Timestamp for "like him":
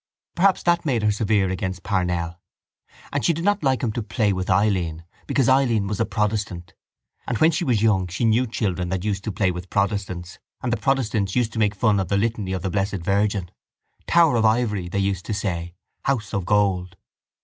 3.61-3.91